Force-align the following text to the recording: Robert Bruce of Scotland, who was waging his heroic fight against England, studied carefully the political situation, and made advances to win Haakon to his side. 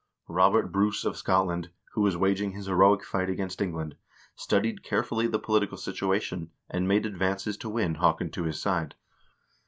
Robert 0.29 0.71
Bruce 0.71 1.05
of 1.05 1.15
Scotland, 1.15 1.69
who 1.91 2.01
was 2.01 2.17
waging 2.17 2.53
his 2.53 2.65
heroic 2.65 3.05
fight 3.05 3.29
against 3.29 3.61
England, 3.61 3.95
studied 4.33 4.81
carefully 4.81 5.27
the 5.27 5.37
political 5.37 5.77
situation, 5.77 6.49
and 6.71 6.87
made 6.87 7.05
advances 7.05 7.55
to 7.57 7.69
win 7.69 7.93
Haakon 7.97 8.31
to 8.31 8.45
his 8.45 8.59
side. 8.59 8.95